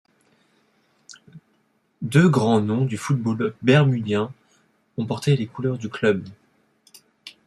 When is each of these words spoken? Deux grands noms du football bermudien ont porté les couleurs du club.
Deux 2.01 2.27
grands 2.27 2.59
noms 2.59 2.85
du 2.85 2.97
football 2.97 3.53
bermudien 3.61 4.33
ont 4.97 5.05
porté 5.05 5.35
les 5.37 5.45
couleurs 5.45 5.77
du 5.77 5.89
club. 5.89 6.25